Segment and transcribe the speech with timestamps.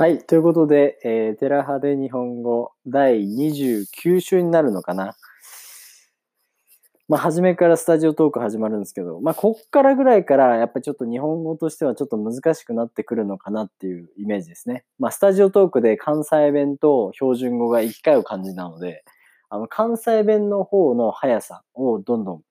[0.00, 0.18] はい。
[0.20, 5.16] ということで、えー、テラハで日本語第29週になるのかな。
[7.08, 14.84] まあ、初めからスタジオトーク始まるんですけど、まあ、こっからぐらいから、やっぱりちょっと日本語としてはちょっと難しくなってくるのかなっていうイメージですね。
[15.00, 19.02] まあ、スタジオトークで関西弁と標準語が行き交う感じなので、
[19.50, 22.42] あの、関西弁の方の速さをどんどん、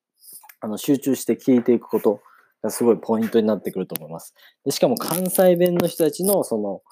[0.60, 2.20] あの、集中して聞いていくこと
[2.62, 4.34] がすごいポイントになってくると思います。
[4.66, 6.82] でしかも関西弁の人たちの、その、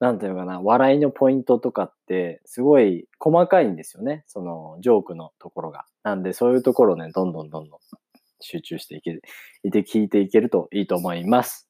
[0.00, 4.24] なんていうのかな、笑いのポイントとかって、すごい細かいんですよね。
[4.26, 5.86] その、ジョークのところが。
[6.02, 7.80] なんで、そういうところね、どんどんどんどん
[8.40, 9.20] 集中していけ、
[9.62, 11.68] いて聞いていけるといいと思います。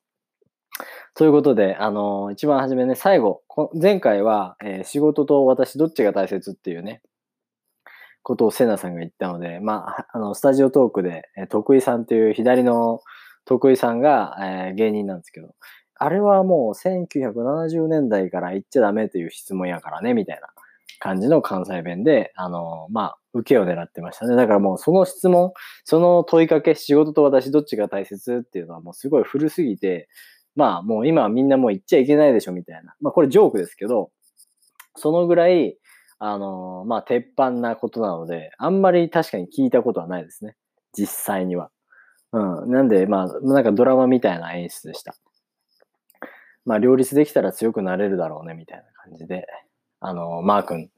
[1.14, 3.42] ということで、あのー、一番初めね、最後、
[3.80, 7.02] 前回は、えー、仕事と私どっちが大切っていうね、
[8.24, 13.00] ことをセナさんが言ったので、まあ、あの、スタジオトークで、えー、徳井さんっていう左の
[13.44, 15.54] 徳井さんが、えー、芸人なんですけど、
[15.96, 20.48] あれはもう1970年代から言っちゃダメという質問やからね、みたいな
[20.98, 24.36] 感じの関西弁で、あの、まあ、受けを狙ってましたね。
[24.36, 25.52] だからもうその質問、
[25.84, 30.08] その問いかけ、仕事と私どっちが大切っていうのはもうすごい古すぎて、
[30.56, 32.94] まあもう今はみんなもう言っちゃいけないでしょみたいな。
[33.00, 34.10] まあこれジョークですけど、
[34.96, 35.76] そのぐらい、
[36.20, 40.56] あの、まあ鉄板なことなので、あんまり確かに聞いたことはないですね。
[40.96, 41.70] 実際には。
[42.32, 42.70] うん。
[42.70, 45.14] なんで、まあ、なんかドラマみたいな演出でした。
[46.64, 49.46] まあ、両立できたら強くなれるだろうね、みたいな感じで、
[50.00, 50.90] あの、マー君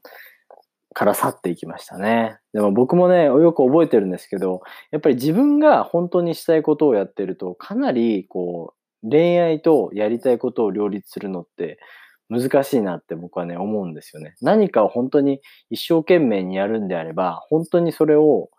[0.93, 2.37] から去っていきましたね。
[2.53, 11.77] でも僕もね、よく覚えてるんですけど、やっぱり自分が本当にしたいことをやってると、かなり、こう、恋愛とやりたいことを両立するのって
[12.29, 14.35] 難しいなって僕はね、思うんですよね。
[14.41, 18.49] 何かを本当に一生懸命にやるんであれば、本当にそれを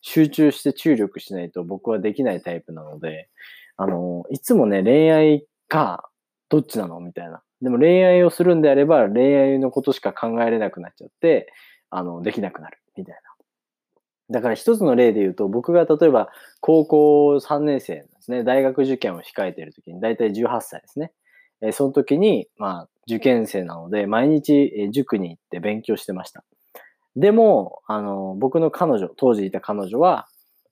[0.00, 3.28] 集中して注力しないと僕はできないタイプなので、
[3.76, 6.08] あの、いつもね、恋愛か、
[6.48, 7.00] どっちなの？
[7.00, 7.42] みたいな。
[7.62, 11.52] でも恋愛をするんであれば、恋愛のことしか考えれなくなっちゃって、
[11.90, 12.78] あの、できなくなる。
[12.96, 13.20] みたいな。
[14.30, 16.28] だから一つの例で言うと、僕が例えば
[16.60, 21.12] 高校3年生ですね、大学受験を控えている時に、だいたい18歳ですね。
[21.62, 26.44] えその時に、まあ、受験生なので、毎日塾に行って勉強してました。
[27.16, 30.28] でも、あの、僕の彼女、当時いた彼女は、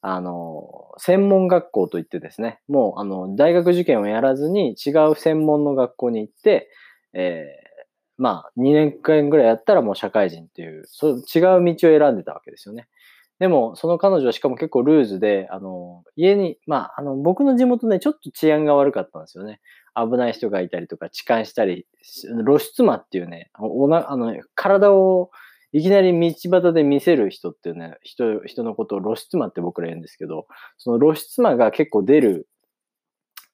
[0.09, 6.71] あの、専門学校といってですね、もう、あの、大学受験をやらずに違う専門の学校に行って、
[7.13, 7.83] えー、
[8.17, 12.87] まあ、2年間ぐらいやったらもう社会人っていう、そう違う道を選んでたわけですよね。
[13.41, 19.61] でも、その彼女はしかも結構ルーズで、あの、家に、まあ、あの、僕の地元ね、ちょっと治安が悪かったんですよね。
[19.97, 21.85] 危ない人がいたりとか、痴漢したり、
[22.45, 25.33] 露出魔っていうね、おな、あの、体を
[25.77, 30.47] いきなり道端で見せる人っていうね、人、人のことを露出魔って僕ら言うんですけど、
[30.79, 32.49] その露出魔が結構出る、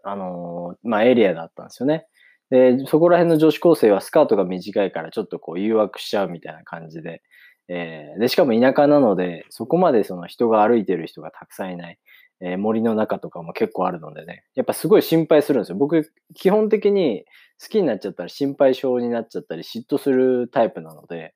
[0.04, 2.06] あのー、まあ、エリアだったんですよね。
[2.50, 7.22] で、そこら辺の女子高生はスカートが短いからちょっとこう誘惑しちゃうみたいな感じで、
[7.66, 11.98] えー、で、しかも田舎なので、そこまでその人が歩いてる人がたくさんいない、
[12.40, 15.76] え、森の中とかも結構あるのでね、やっぱすごい心配するんですよ。
[15.76, 17.24] 僕、基本的に
[17.60, 21.34] 好きになっちゃったら心配性になっちゃったり嫉妬するタイプなので、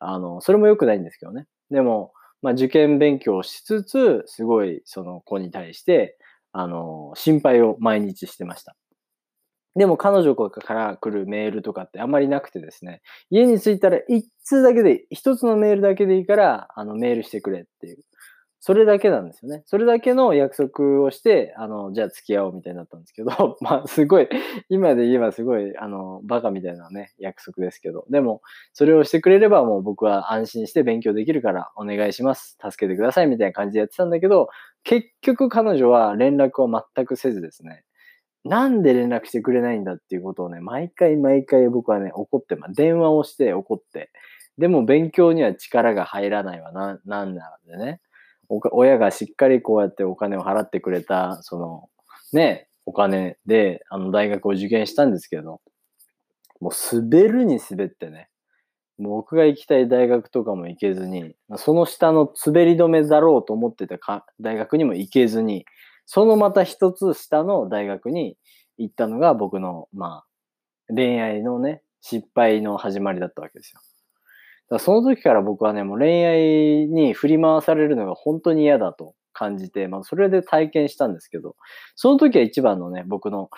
[0.00, 1.46] あの、それも良くないんですけどね。
[1.70, 6.16] でも、まあ、受験勉強をしつつ、すごいその子に対して、
[6.52, 8.76] あの、心配を毎日してました。
[9.76, 13.00] でも彼女から来るメールとかってあんまりなくてですね、
[13.30, 17.98] 家に着いたら一通だけで、一つのメールだけでいいから、あの、メールしてくれっていう。
[18.60, 19.62] それだけなんですよね。
[19.66, 24.28] それだけの約束をして、あの、じゃあ付き合おうみたいになったんですけど、 まあ、すごい、
[24.68, 28.42] 今で言えばすごい、あの、バカみたいなね、約束ですけど、でも、
[28.72, 32.58] それをしてくれればもう僕は安心して勉強できるからお願いします。
[32.60, 34.48] 助けてくださいみたいな感じでやってたんだけど、
[34.82, 37.84] 結局彼女は連絡を全くせずですね、
[38.44, 44.10] なんで連絡してくれないんだっていうことをね、毎回毎回僕はね、怒ってまあ、電話をして怒って、
[44.58, 48.00] でも勉強には力が入らないわな、なんなのでね。
[48.48, 51.88] 親がしっかりこうやってお金を払ってくれた、その、
[52.32, 55.60] ね、お金で、あの、大学を受験したんですけど、
[56.60, 58.28] もう滑るに滑ってね、
[58.98, 65.64] もう僕が行きたい大学とかも行けずに、その下の滑り止めだろうと思ってたか大学にも行けずに、
[66.06, 68.36] そのまた一つ下の大学に
[68.76, 73.80] 行ったのが僕の、まあ、恋愛のね、失敗の始まりだったわけですよ。
[74.70, 76.38] だその時から僕はね、もう恋愛
[76.86, 81.56] に振り回されるのが本当に嫌だと感じて、まあ、それで体験したんですけど、
[81.94, 83.50] その時は一番のね、僕の、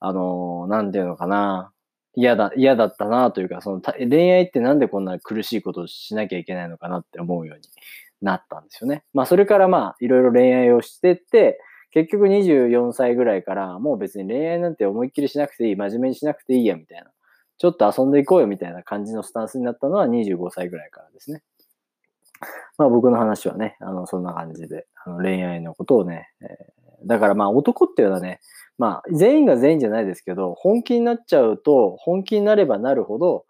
[0.00, 1.72] あのー、なんていうのかな、
[2.14, 7.68] 嫌だ、嫌だったなというか、その恋愛ってなんでこんな苦しいことをしなきゃいけないのかなって思うように
[8.22, 9.04] なったんですよね。
[9.12, 11.60] まあ、それからまあ、いろいろ恋愛をしてって、
[11.90, 17.10] 結局24歳ぐらいからもう別に恋愛なんて思いっきりしなくていい、真面目にしなくていいや、みたいな。
[17.58, 21.42] ちょっと遊んでいこうよみたいな感じのスタンスになったのは25歳ぐらいからですね。
[22.78, 28.40] まあ僕の話はね、あの、そんな感じで、あの恋愛のことをね、えー、だからまあ男っていうのはね、
[28.78, 33.46] まあ全員が全員じゃないですけど、本気になっちゃうと、本気になればなるほど、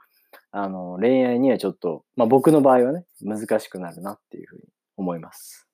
[0.52, 4.62] あの、恋愛にはちょっと、まあ僕の場合はね、難しくなるなっていうふうに
[4.96, 5.66] 思います。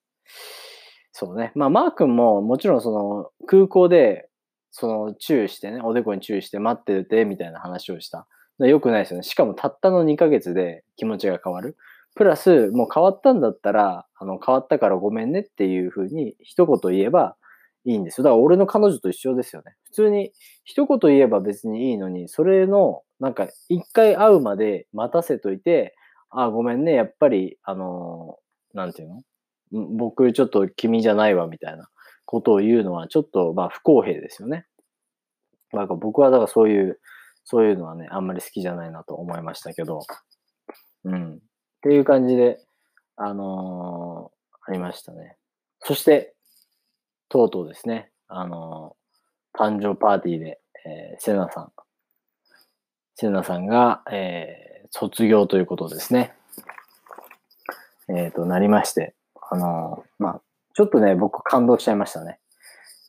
[1.12, 1.52] そうね。
[1.54, 4.28] まあマー君ももちろんその空港で、
[4.72, 8.26] その注意してね、おでこに注意して待っててみたいな話をした。
[8.58, 9.22] よくないですよね。
[9.22, 11.76] しかもたったの2ヶ月で気持ちが変わる。
[12.14, 17.36] プラス、もう変わったんだったら、あの、変わったからごめんねっていうふうに一言言えば
[17.84, 18.24] いいんですよ。
[18.24, 19.74] だから俺の彼女と一緒ですよね。
[19.84, 20.32] 普通に
[20.64, 25.94] 一言言えば別にいいのに、それの、なんか一回会うまで待たせといて、
[26.30, 28.38] あ、ごめんね、やっぱり、あの、
[28.74, 29.22] なんていうの？
[29.96, 31.88] 僕ちょっと君じゃないわみたいな
[32.24, 34.66] ことを言うのはちょっとまあ不公平ですよね。
[35.72, 37.00] なんか僕はだからそういう、
[37.44, 40.00] そういうのはね、あんまり好きじゃないなと思いましたけど、
[41.04, 41.34] うん。
[41.34, 41.38] っ
[41.82, 42.60] ていう感じで、
[43.16, 45.36] あのー、ありましたね。
[45.80, 46.34] そして、
[47.28, 51.72] とうとうですね、あのー、誕生パーティーで、えー、セナさん、
[53.14, 56.34] セナさんが、えー、卒業ということですね。
[58.08, 59.14] えっ、ー、と、なりまして、
[59.50, 60.42] あの、まあ、
[60.74, 62.38] ちょっとね、僕感動しちゃいましたね。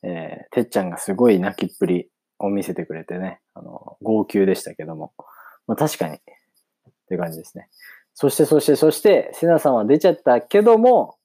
[0.03, 5.13] えー、てっちゃんがすごい泣きっぷりを見せてくれてね、あの、号泣でしたけども、
[5.67, 6.19] まあ確かに、っ
[7.07, 7.69] て感じですね。
[8.13, 11.15] そして、そして、そして、セナさんは出ちゃったけども、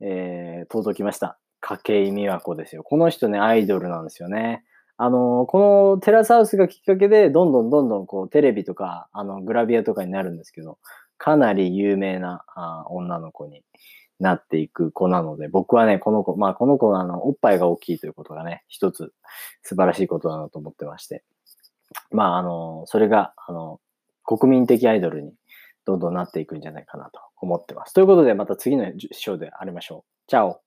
[0.00, 1.38] えー、届きました。
[1.60, 2.82] 筧美和子ですよ。
[2.82, 4.64] この人ね、アイドルなんですよね。
[4.96, 10.78] あの、このテラスハウスがきっかけで、どんどんどんどんこう、テレビとか、あの、グラビアとかになるんですけど、
[11.18, 13.62] かなり有名なあ女の子に
[14.22, 19.12] なっていく子なので、僕はね、この子、まあ、この子はあの、おっぱいが大きいということがね、一つ
[19.62, 21.24] 素晴らしいことだなと思ってまして。
[22.10, 23.80] まあ、あの、それが、あの、
[24.24, 25.34] 国民的アイドルに
[25.84, 27.92] どんどんなっていくんじゃないかなと思ってます。
[27.92, 30.28] ということで、また次の章で会いましょう。
[30.28, 30.60] チャオ